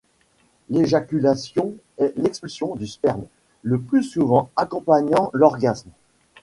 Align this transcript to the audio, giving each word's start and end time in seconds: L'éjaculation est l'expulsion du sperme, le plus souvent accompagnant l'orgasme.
L'éjaculation 0.71 1.75
est 1.99 2.13
l'expulsion 2.17 2.73
du 2.73 2.87
sperme, 2.87 3.25
le 3.61 3.79
plus 3.79 4.01
souvent 4.01 4.49
accompagnant 4.55 5.29
l'orgasme. 5.31 5.91